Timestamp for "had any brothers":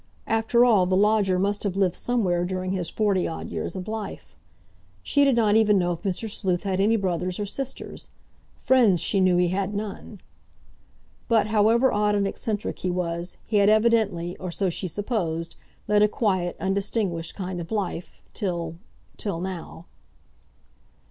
6.63-7.39